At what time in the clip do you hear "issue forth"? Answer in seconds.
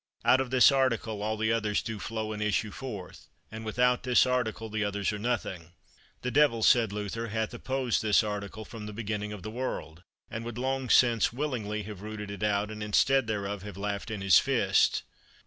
2.41-3.27